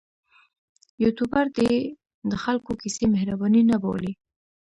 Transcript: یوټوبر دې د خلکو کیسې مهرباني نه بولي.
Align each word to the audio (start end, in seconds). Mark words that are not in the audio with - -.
یوټوبر 1.03 1.45
دې 1.57 1.71
د 2.29 2.33
خلکو 2.43 2.71
کیسې 2.81 3.05
مهرباني 3.13 3.61
نه 3.71 3.77
بولي. 3.83 4.13